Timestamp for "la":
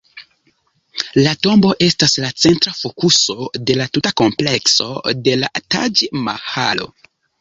1.25-1.33, 2.23-2.31, 3.83-3.87, 5.43-5.53